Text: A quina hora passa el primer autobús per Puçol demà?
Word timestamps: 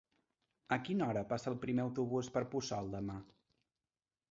A 0.77 0.79
quina 0.87 1.05
hora 1.09 1.23
passa 1.33 1.51
el 1.51 1.59
primer 1.67 1.85
autobús 1.85 2.33
per 2.39 2.45
Puçol 2.55 2.91
demà? 2.97 3.21